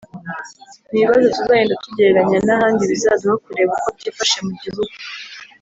ni 0.89 0.97
ibibazo 0.99 1.25
tuzagenda 1.31 1.79
tugereranya 1.83 2.37
n’ahandi 2.47 2.83
bizaduha 2.91 3.35
kureba 3.45 3.71
uko 3.77 3.89
byifashe 3.97 4.37
mu 4.47 4.53
gihugu 4.63 4.93